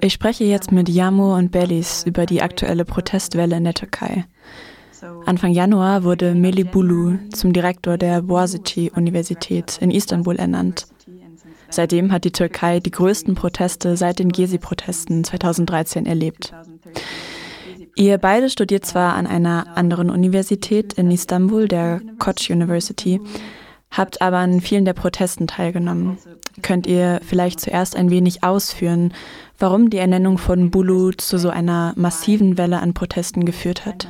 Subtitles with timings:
[0.00, 4.24] Ich spreche jetzt mit Yamo und Belis über die aktuelle Protestwelle in der Türkei.
[5.26, 10.86] Anfang Januar wurde Meli Bulu zum Direktor der Boğaziçi-Universität in Istanbul ernannt.
[11.70, 16.52] Seitdem hat die Türkei die größten Proteste seit den Gezi-Protesten 2013 erlebt.
[17.96, 23.20] Ihr beide studiert zwar an einer anderen Universität in Istanbul, der Koç University,
[23.90, 26.18] habt aber an vielen der Protesten teilgenommen.
[26.62, 29.14] Könnt ihr vielleicht zuerst ein wenig ausführen,
[29.58, 34.08] warum die Ernennung von Bulu zu so einer massiven Welle an Protesten geführt hat?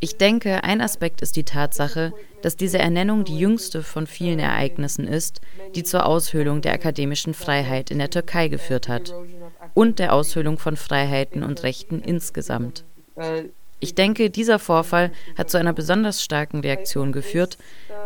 [0.00, 5.06] Ich denke, ein Aspekt ist die Tatsache, dass diese Ernennung die jüngste von vielen Ereignissen
[5.06, 5.42] ist,
[5.74, 9.14] die zur Aushöhlung der akademischen Freiheit in der Türkei geführt hat
[9.74, 12.84] und der Aushöhlung von Freiheiten und Rechten insgesamt.
[13.82, 17.58] Ich denke, dieser Vorfall hat zu einer besonders starken Reaktion geführt,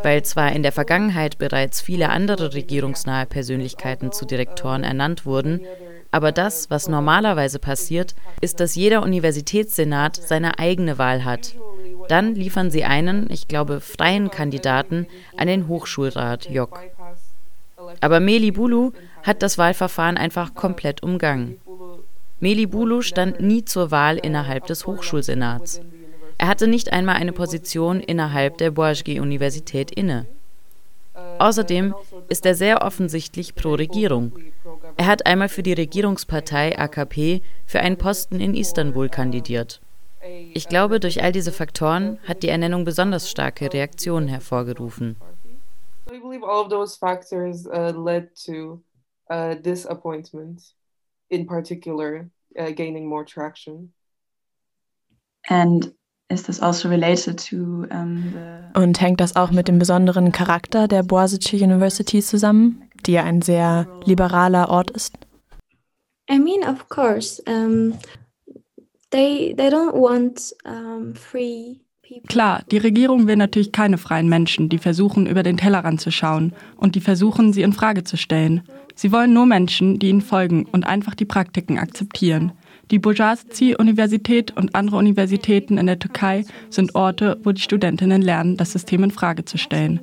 [0.03, 5.61] weil zwar in der Vergangenheit bereits viele andere regierungsnahe Persönlichkeiten zu Direktoren ernannt wurden,
[6.11, 11.55] aber das, was normalerweise passiert, ist, dass jeder Universitätssenat seine eigene Wahl hat.
[12.09, 16.81] Dann liefern sie einen, ich glaube, freien Kandidaten an den Hochschulrat JOK.
[18.01, 18.93] Aber Meli Bulu
[19.23, 21.61] hat das Wahlverfahren einfach komplett umgangen.
[22.39, 25.81] Melibulu stand nie zur Wahl innerhalb des Hochschulsenats.
[26.39, 30.27] Er hatte nicht einmal eine Position innerhalb der Boğaziçi-Universität inne.
[31.39, 31.95] Außerdem
[32.29, 34.33] ist er sehr offensichtlich pro Regierung.
[34.99, 39.81] Er hat einmal für die Regierungspartei AKP für einen Posten in Istanbul kandidiert.
[40.53, 45.17] Ich glaube, durch all diese Faktoren hat die Ernennung besonders starke Reaktionen hervorgerufen.
[46.11, 48.81] I believe all of those factors uh, led to
[49.31, 50.76] uh, disappointment
[51.31, 53.93] in particular uh, gaining more traction.
[55.49, 55.93] And
[56.29, 60.89] is this also related to, um, the Und hängt das auch mit dem besonderen Charakter
[60.89, 65.15] der Boğaziçi University zusammen, die ja ein sehr liberaler Ort ist?
[66.29, 67.95] I mean, of course, um,
[69.11, 71.86] they they don't want um, free
[72.29, 76.53] Klar, die Regierung will natürlich keine freien Menschen, die versuchen, über den Tellerrand zu schauen
[76.77, 78.63] und die versuchen, sie in Frage zu stellen.
[78.95, 82.53] Sie wollen nur Menschen, die ihnen folgen und einfach die Praktiken akzeptieren.
[82.91, 88.73] Die Boğaziçi-Universität und andere Universitäten in der Türkei sind Orte, wo die Studentinnen lernen, das
[88.73, 90.01] System in Frage zu stellen.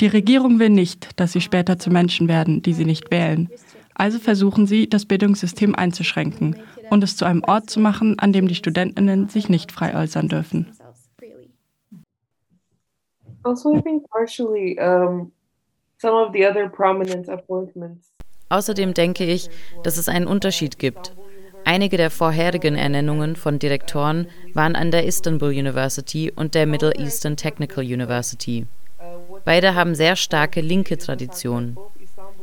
[0.00, 3.50] Die Regierung will nicht, dass sie später zu Menschen werden, die sie nicht wählen.
[3.94, 6.56] Also versuchen sie, das Bildungssystem einzuschränken
[6.90, 10.28] und es zu einem Ort zu machen, an dem die Studentinnen sich nicht frei äußern
[10.28, 10.66] dürfen.
[13.44, 15.32] Also, I think partially um,
[15.98, 18.14] some of the other prominent appointments
[18.48, 19.50] Außerdem denke ich,
[19.82, 21.12] dass es einen Unterschied gibt.
[21.64, 27.36] Einige der vorherigen Ernennungen von Direktoren waren an der Istanbul University und der Middle Eastern
[27.36, 28.66] Technical University.
[29.44, 31.76] Beide haben sehr starke linke Traditionen.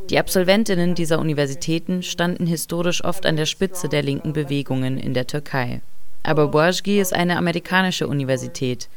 [0.09, 5.27] Die Absolventinnen dieser Universitäten standen historisch oft an der Spitze der linken Bewegungen in der
[5.27, 5.81] Türkei.
[6.23, 8.89] Aber Boğaziçi ist eine amerikanische Universität.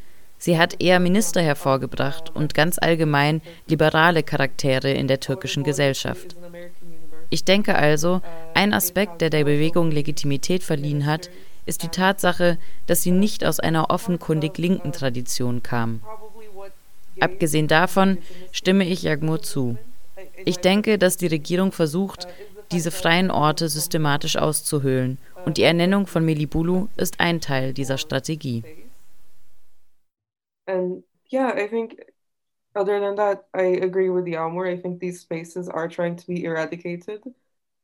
[0.44, 6.36] Sie hat eher Minister hervorgebracht und ganz allgemein liberale Charaktere in der türkischen Gesellschaft.
[7.30, 8.20] Ich denke also,
[8.52, 11.30] ein Aspekt, der der Bewegung Legitimität verliehen hat,
[11.64, 16.02] ist die Tatsache, dass sie nicht aus einer offenkundig linken Tradition kam.
[17.20, 18.18] Abgesehen davon
[18.52, 19.78] stimme ich Jagmur zu.
[20.44, 22.28] Ich denke, dass die Regierung versucht,
[22.70, 25.16] diese freien Orte systematisch auszuhöhlen,
[25.46, 28.62] und die Ernennung von Melibulu ist ein Teil dieser Strategie.
[30.66, 32.00] And yeah, I think
[32.74, 34.70] other than that, I agree with the Yamur.
[34.70, 37.22] I think these spaces are trying to be eradicated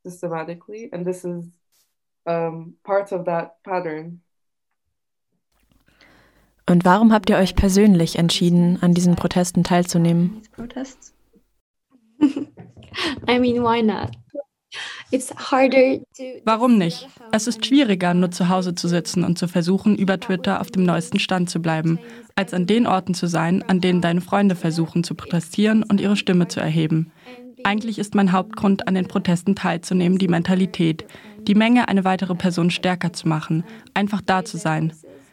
[0.04, 1.46] systematically, and this is
[2.26, 4.20] um, part of that pattern.
[6.66, 10.42] Und warum habt ihr euch persönlich entschieden, an diesen Protesten teilzunehmen?
[13.26, 14.16] I mean, why not?
[16.44, 17.08] Warum nicht?
[17.32, 20.84] Es ist schwieriger, nur zu Hause zu sitzen und zu versuchen, über Twitter auf dem
[20.84, 21.98] neuesten Stand zu bleiben,
[22.36, 26.16] als an den Orten zu sein, an denen deine Freunde versuchen zu protestieren und ihre
[26.16, 27.12] Stimme zu erheben.
[27.64, 31.04] Eigentlich ist mein Hauptgrund, an den Protesten teilzunehmen, die Mentalität,
[31.46, 33.64] die Menge, eine weitere Person stärker zu machen,
[33.94, 34.92] einfach da zu sein.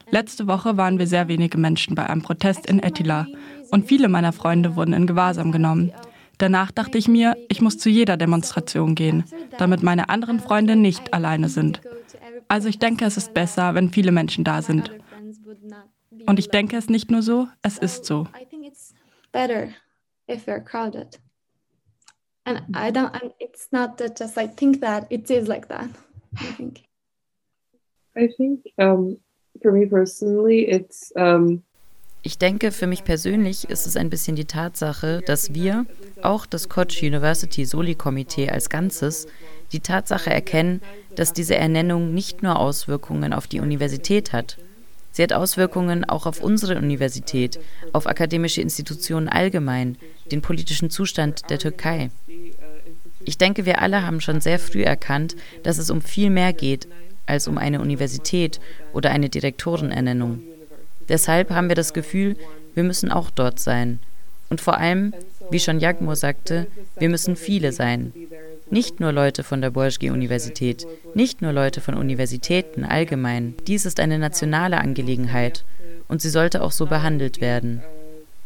[0.09, 3.27] Letzte Woche waren wir sehr wenige Menschen bei einem Protest in Ettila
[3.71, 5.91] und viele meiner Freunde wurden in Gewahrsam genommen.
[6.37, 9.23] Danach dachte ich mir, ich muss zu jeder Demonstration gehen,
[9.57, 11.81] damit meine anderen Freunde nicht alleine sind.
[12.47, 14.91] Also ich denke, es ist besser, wenn viele Menschen da sind.
[16.25, 18.27] Und ich denke es nicht nur so, es ist so.
[22.47, 25.89] And I don't, it's not that just I think that, it is like that,
[26.39, 26.87] I think.
[28.15, 29.17] I think um,
[29.61, 31.61] for me personally, it's um,
[32.23, 35.85] Ich denke, für mich persönlich ist es ein bisschen die Tatsache, dass wir,
[36.21, 39.27] auch das Koch University Soli-Komitee als Ganzes,
[39.71, 40.81] die Tatsache erkennen,
[41.15, 44.57] dass diese Ernennung nicht nur Auswirkungen auf die Universität hat.
[45.11, 47.59] Sie hat Auswirkungen auch auf unsere Universität,
[47.93, 49.97] auf akademische Institutionen allgemein,
[50.31, 52.11] den politischen Zustand der Türkei.
[53.25, 56.87] Ich denke, wir alle haben schon sehr früh erkannt, dass es um viel mehr geht
[57.25, 58.59] als um eine Universität
[58.93, 60.41] oder eine Direktorenernennung.
[61.09, 62.35] Deshalb haben wir das Gefühl,
[62.73, 63.99] wir müssen auch dort sein.
[64.49, 65.13] Und vor allem,
[65.49, 66.67] wie schon Jagmur sagte,
[66.97, 68.13] wir müssen viele sein.
[68.69, 73.55] Nicht nur Leute von der Borschi-Universität, nicht nur Leute von Universitäten allgemein.
[73.65, 75.63] Dies ist eine nationale Angelegenheit
[76.07, 77.81] und sie sollte auch so behandelt werden.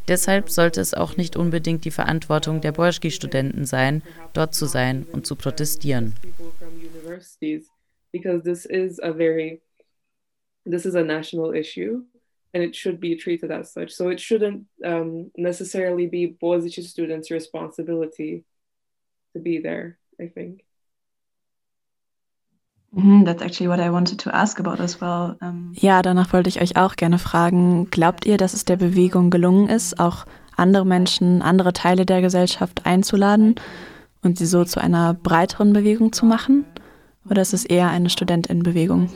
[0.07, 4.01] Deshalb sollte es auch nicht unbedingt die Verantwortung der Borschi-Studenten sein,
[4.33, 6.13] dort zu sein und zu protestieren.
[8.13, 9.61] Because this is a very,
[10.65, 12.01] this is a national issue
[12.53, 13.91] and it should be treated as such.
[13.91, 18.43] So it shouldn't um, necessarily be Bozici students' responsibility
[19.33, 19.97] to be there.
[20.19, 20.63] I think.
[22.91, 23.25] Mhm,
[25.73, 27.89] ja, danach wollte ich euch auch gerne fragen.
[27.89, 30.25] Glaubt ihr, dass es der Bewegung gelungen ist, auch
[30.57, 33.55] andere Menschen, andere Teile der Gesellschaft einzuladen
[34.23, 36.65] und sie so zu einer breiteren Bewegung zu machen?
[37.29, 39.09] Oder ist es eher eine Studentinnenbewegung?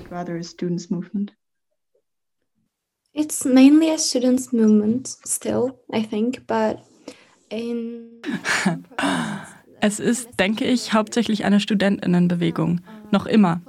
[3.15, 6.79] It's mainly a students' movement still, I think, but
[7.49, 8.21] in
[9.79, 12.81] Es ist, denke ich, hauptsächlich eine Studentinnenbewegung.
[13.11, 13.61] Noch immer.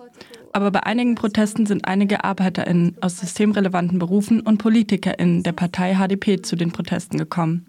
[0.53, 6.43] Aber bei einigen Protesten sind einige Arbeiterinnen aus systemrelevanten Berufen und Politikerinnen der Partei HDP
[6.43, 7.67] zu den Protesten gekommen.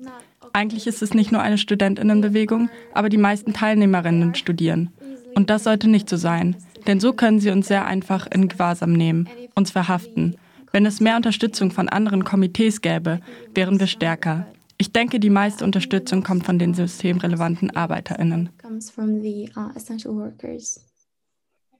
[0.53, 4.89] Eigentlich ist es nicht nur eine Studentinnenbewegung, aber die meisten Teilnehmerinnen studieren.
[5.35, 6.55] Und das sollte nicht so sein,
[6.87, 10.37] denn so können sie uns sehr einfach in Gewahrsam nehmen, uns verhaften.
[10.71, 13.19] Wenn es mehr Unterstützung von anderen Komitees gäbe,
[13.53, 14.47] wären wir stärker.
[14.77, 18.49] Ich denke, die meiste Unterstützung kommt von den systemrelevanten ArbeiterInnen.
[18.63, 18.79] Uh,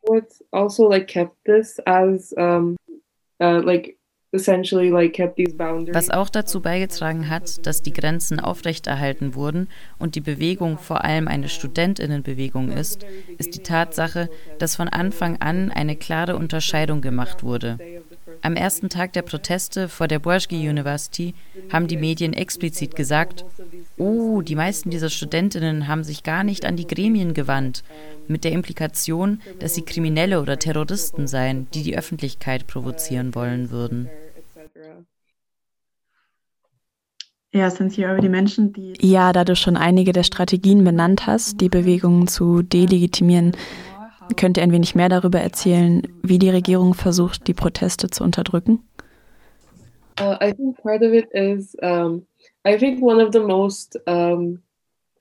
[0.02, 2.78] What also like kept this as um,
[3.42, 3.98] uh, like
[4.34, 9.70] was auch dazu beigetragen hat, dass die Grenzen aufrechterhalten wurden
[10.00, 13.06] und die Bewegung vor allem eine Studentinnenbewegung ist,
[13.38, 14.30] ist die Tatsache,
[14.60, 17.78] dass von Anfang an eine klare Unterscheidung gemacht wurde.
[18.48, 21.34] Am ersten Tag der Proteste vor der Borsky University
[21.70, 23.44] haben die Medien explizit gesagt,
[23.98, 27.84] oh, die meisten dieser Studentinnen haben sich gar nicht an die Gremien gewandt,
[28.30, 34.10] mit der Implikation, dass sie Kriminelle oder Terroristen seien, die die Öffentlichkeit provozieren wollen würden.
[37.52, 38.94] Ja, sind hier aber die Menschen, die.
[39.02, 43.58] Ja, da du schon einige der Strategien benannt hast, die Bewegungen zu delegitimieren,
[44.36, 48.84] Könnt ihr ein wenig mehr darüber erzählen, wie die Regierung versucht, die Proteste zu unterdrücken?
[50.20, 52.26] Uh, I think part of it is, um,
[52.66, 54.64] I think one of the most um,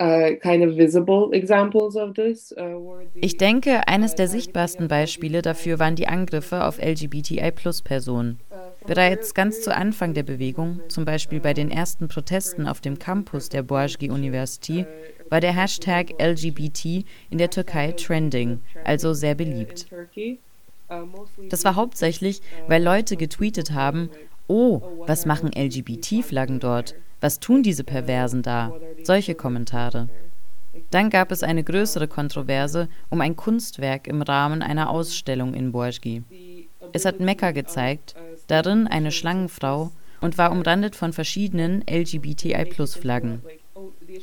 [0.00, 2.52] uh, kind of visible examples of this.
[2.56, 8.40] Uh, ich denke, eines der sichtbarsten Beispiele dafür waren die Angriffe auf LGBTI-Plus-Personen.
[8.86, 13.48] Bereits ganz zu Anfang der Bewegung, zum Beispiel bei den ersten Protesten auf dem Campus
[13.48, 14.86] der Boğaziçi University,
[15.28, 19.86] war der Hashtag LGBT in der Türkei trending, also sehr beliebt.
[21.48, 24.08] Das war hauptsächlich, weil Leute getweetet haben,
[24.46, 26.94] oh, was machen LGBT-Flaggen dort?
[27.20, 28.72] Was tun diese Perversen da?
[29.02, 30.08] Solche Kommentare.
[30.90, 36.22] Dann gab es eine größere Kontroverse um ein Kunstwerk im Rahmen einer Ausstellung in Boğaziçi.
[36.92, 38.14] Es hat Mekka gezeigt,
[38.46, 43.42] darin eine Schlangenfrau und war umrandet von verschiedenen LGBTI-Plus-Flaggen.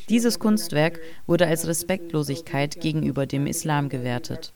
[0.09, 4.53] Dieses Kunstwerk wurde als Respektlosigkeit gegenüber dem Islam gewertet.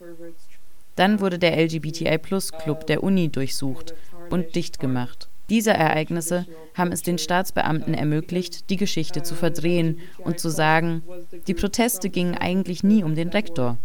[0.95, 3.93] Dann wurde der LGBTI-Plus-Club der Uni durchsucht
[4.29, 5.29] und dicht gemacht.
[5.50, 11.03] Diese Ereignisse haben es den Staatsbeamten ermöglicht, die Geschichte zu verdrehen und zu sagen,
[11.47, 13.77] die Proteste gingen eigentlich nie um den Rektor.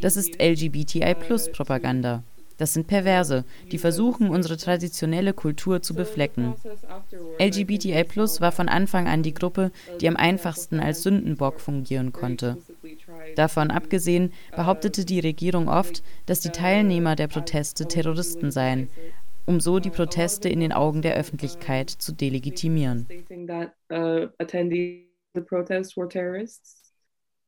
[0.00, 2.22] Das ist LGBTI-Plus-Propaganda.
[2.60, 6.52] Das sind Perverse, die versuchen, unsere traditionelle Kultur zu beflecken.
[7.38, 8.04] LGBTI
[8.40, 12.58] war von Anfang an die Gruppe, die am einfachsten als Sündenbock fungieren konnte.
[13.34, 18.90] Davon abgesehen behauptete die Regierung oft, dass die Teilnehmer der Proteste Terroristen seien,
[19.46, 23.06] um so die Proteste in den Augen der Öffentlichkeit zu delegitimieren.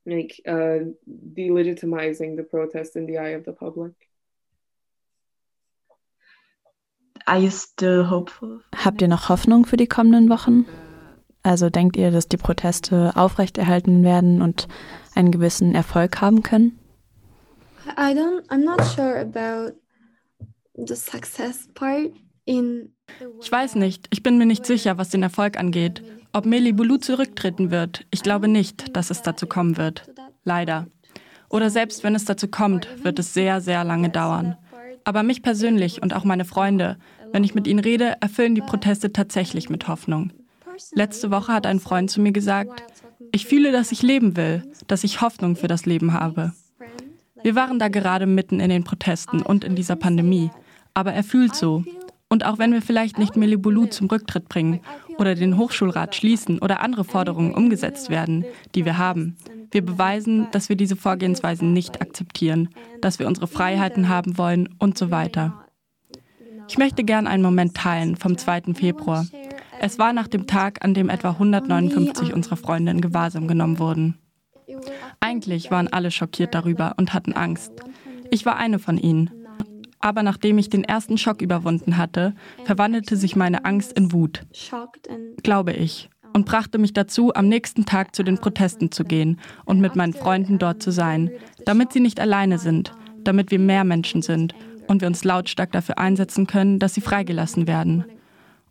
[0.05, 3.93] Like uh, delegitimizing the protest in the eye of the public.
[7.27, 10.67] Habt ihr noch Hoffnung für die kommenden Wochen?
[11.43, 14.69] Also denkt ihr, dass die Proteste aufrechterhalten werden und
[15.15, 16.79] einen gewissen Erfolg haben können?
[17.99, 19.77] I don't, I'm not sure about
[20.75, 22.13] the success part
[22.45, 22.95] in
[23.41, 26.03] Ich weiß nicht, ich bin mir nicht sicher, was den Erfolg angeht.
[26.33, 30.11] Ob Meli Bulu zurücktreten wird, ich glaube nicht, dass es dazu kommen wird.
[30.45, 30.87] Leider.
[31.51, 34.57] Oder selbst wenn es dazu kommt, wird es sehr, sehr lange dauern.
[35.05, 36.97] Aber mich persönlich und auch meine Freunde,
[37.33, 40.33] wenn ich mit ihnen rede, erfüllen die Proteste tatsächlich mit Hoffnung.
[40.93, 42.83] Letzte Woche hat ein Freund zu mir gesagt,
[43.33, 46.53] ich fühle, dass ich leben will, dass ich Hoffnung für das Leben habe.
[47.43, 50.51] Wir waren da gerade mitten in den Protesten und in dieser Pandemie,
[50.95, 51.85] aber er fühlt so.
[52.29, 54.81] Und auch wenn wir vielleicht nicht Melibulu zum Rücktritt bringen
[55.19, 58.45] oder den Hochschulrat schließen oder andere Forderungen umgesetzt werden,
[58.75, 59.37] die wir haben,
[59.73, 62.69] wir beweisen, dass wir diese Vorgehensweisen nicht akzeptieren,
[63.01, 65.65] dass wir unsere Freiheiten haben wollen und so weiter.
[66.69, 68.75] Ich möchte gern einen Moment teilen vom 2.
[68.75, 69.27] Februar.
[69.81, 74.19] Es war nach dem Tag, an dem etwa 159 unserer Freunde in Gewahrsam genommen wurden.
[75.21, 77.73] Eigentlich waren alle schockiert darüber und hatten Angst.
[78.31, 79.31] Ich war eine von ihnen.
[79.99, 84.45] Aber nachdem ich den ersten Schock überwunden hatte, verwandelte sich meine Angst in Wut.
[85.43, 86.11] Glaube ich.
[86.33, 90.15] Und brachte mich dazu, am nächsten Tag zu den Protesten zu gehen und mit meinen
[90.15, 91.31] Freunden dort zu sein,
[91.67, 94.55] damit sie nicht alleine sind, damit wir mehr Menschen sind
[94.89, 98.05] und wir uns lautstark dafür einsetzen können, dass sie freigelassen werden.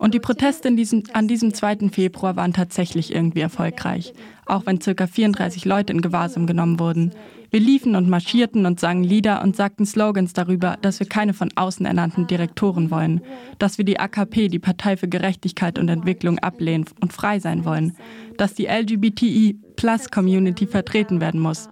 [0.01, 1.89] Und die Proteste diesem, an diesem 2.
[1.91, 4.15] Februar waren tatsächlich irgendwie erfolgreich,
[4.47, 5.05] auch wenn ca.
[5.05, 7.11] 34 Leute in Gewahrsam genommen wurden.
[7.51, 11.51] Wir liefen und marschierten und sangen Lieder und sagten Slogans darüber, dass wir keine von
[11.53, 13.21] außen ernannten Direktoren wollen,
[13.59, 17.95] dass wir die AKP, die Partei für Gerechtigkeit und Entwicklung, ablehnen und frei sein wollen,
[18.37, 21.69] dass die LGBTI-Plus-Community vertreten werden muss,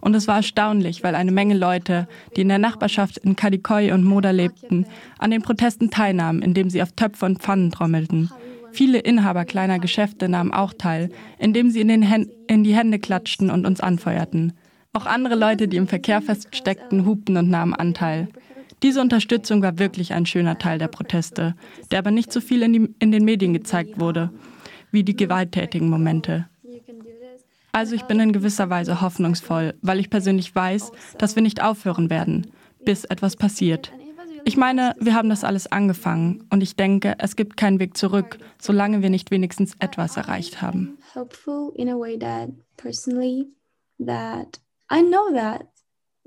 [0.00, 4.04] und es war erstaunlich, weil eine Menge Leute, die in der Nachbarschaft in Kadikoy und
[4.04, 4.86] Moda lebten,
[5.18, 8.30] an den Protesten teilnahmen, indem sie auf Töpfe und Pfannen trommelten.
[8.72, 11.90] Viele Inhaber kleiner Geschäfte nahmen auch teil, indem sie in,
[12.46, 14.52] in die Hände klatschten und uns anfeuerten.
[14.92, 18.28] Auch andere Leute, die im Verkehr feststeckten, hupten und nahmen Anteil.
[18.82, 21.54] Diese Unterstützung war wirklich ein schöner Teil der Proteste,
[21.90, 24.30] der aber nicht so viel in, die, in den Medien gezeigt wurde,
[24.90, 26.46] wie die gewalttätigen Momente.
[27.76, 32.08] Also ich bin in gewisser Weise hoffnungsvoll, weil ich persönlich weiß, dass wir nicht aufhören
[32.08, 32.46] werden,
[32.86, 33.92] bis etwas passiert.
[34.46, 38.38] Ich meine, wir haben das alles angefangen und ich denke, es gibt keinen Weg zurück,
[38.58, 40.96] solange wir nicht wenigstens etwas erreicht haben.
[44.88, 45.66] I know that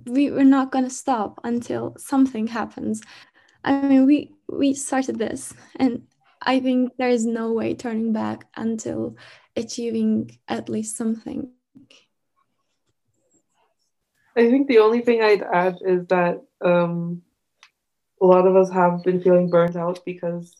[0.06, 3.02] we we're not going to stop until something happens.
[3.66, 6.02] I mean, we we started this and
[6.42, 9.16] I think there is no way turning back until
[9.56, 11.50] achieving at least something.
[14.36, 17.24] I think the only thing I'd add is that um,
[18.22, 20.56] a lot of us have been feeling burnt out because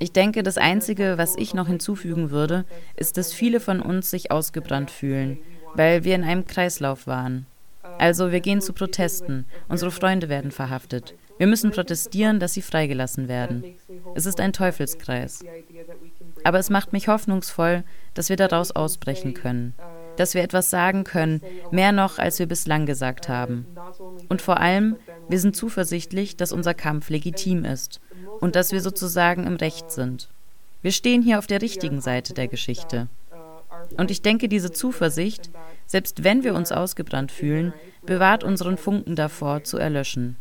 [0.00, 2.64] ich denke, das Einzige, was ich noch hinzufügen würde,
[2.96, 5.38] ist, dass viele von uns sich ausgebrannt fühlen,
[5.74, 7.46] weil wir in einem Kreislauf waren.
[7.98, 11.14] Also wir gehen zu Protesten, unsere Freunde werden verhaftet.
[11.40, 13.64] Wir müssen protestieren, dass sie freigelassen werden.
[14.14, 15.42] Es ist ein Teufelskreis.
[16.44, 17.82] Aber es macht mich hoffnungsvoll,
[18.12, 19.72] dass wir daraus ausbrechen können,
[20.16, 23.66] dass wir etwas sagen können, mehr noch, als wir bislang gesagt haben.
[24.28, 24.96] Und vor allem,
[25.30, 28.02] wir sind zuversichtlich, dass unser Kampf legitim ist
[28.40, 30.28] und dass wir sozusagen im Recht sind.
[30.82, 33.08] Wir stehen hier auf der richtigen Seite der Geschichte.
[33.96, 35.48] Und ich denke, diese Zuversicht,
[35.86, 37.72] selbst wenn wir uns ausgebrannt fühlen,
[38.04, 40.36] bewahrt unseren Funken davor zu erlöschen.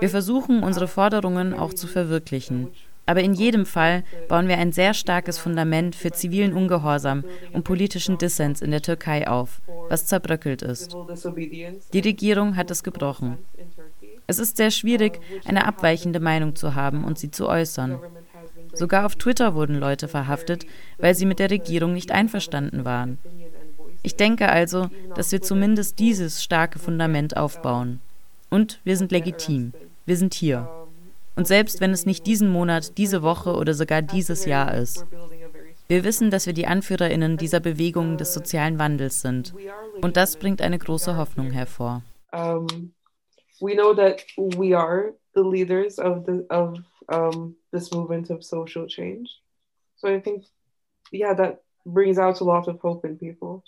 [0.00, 2.68] Wir versuchen, unsere Forderungen auch zu verwirklichen
[3.04, 8.18] aber in jedem Fall bauen wir ein sehr starkes Fundament für zivilen Ungehorsam und politischen
[8.18, 10.96] Dissens in der Türkei auf, was zerbröckelt ist.
[11.92, 13.38] Die Regierung hat es gebrochen.
[14.28, 17.98] Es ist sehr schwierig, eine abweichende Meinung zu haben und sie zu äußern.
[18.72, 20.64] Sogar auf Twitter wurden Leute verhaftet,
[20.98, 23.18] weil sie mit der Regierung nicht einverstanden waren.
[24.02, 28.00] Ich denke also, dass wir zumindest dieses starke Fundament aufbauen.
[28.52, 29.72] Und wir sind legitim.
[30.04, 30.68] Wir sind hier.
[31.36, 35.06] Und selbst wenn es nicht diesen Monat, diese Woche oder sogar dieses Jahr ist.
[35.88, 39.54] Wir wissen, dass wir die Anführerinnen dieser Bewegung des sozialen Wandels sind.
[40.02, 42.02] Und das bringt eine große Hoffnung hervor.
[42.32, 42.92] Um,
[43.62, 46.76] we know that we are the leaders of, the, of
[47.08, 49.30] um, this movement of social change.
[49.96, 50.20] So I
[51.86, 53.64] brings out a lot of hope in people.